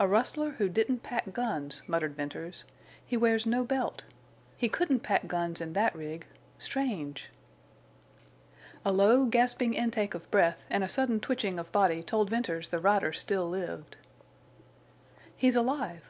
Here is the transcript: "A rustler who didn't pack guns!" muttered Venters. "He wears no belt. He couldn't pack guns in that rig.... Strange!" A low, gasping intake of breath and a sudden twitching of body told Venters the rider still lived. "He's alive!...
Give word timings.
"A 0.00 0.08
rustler 0.08 0.52
who 0.52 0.66
didn't 0.70 1.02
pack 1.02 1.30
guns!" 1.34 1.82
muttered 1.86 2.16
Venters. 2.16 2.64
"He 3.04 3.18
wears 3.18 3.44
no 3.44 3.64
belt. 3.64 4.02
He 4.56 4.70
couldn't 4.70 5.00
pack 5.00 5.26
guns 5.26 5.60
in 5.60 5.74
that 5.74 5.94
rig.... 5.94 6.24
Strange!" 6.56 7.28
A 8.82 8.90
low, 8.92 9.26
gasping 9.26 9.74
intake 9.74 10.14
of 10.14 10.30
breath 10.30 10.64
and 10.70 10.82
a 10.82 10.88
sudden 10.88 11.20
twitching 11.20 11.58
of 11.58 11.70
body 11.70 12.02
told 12.02 12.30
Venters 12.30 12.70
the 12.70 12.78
rider 12.80 13.12
still 13.12 13.46
lived. 13.46 13.96
"He's 15.36 15.54
alive!... 15.54 16.02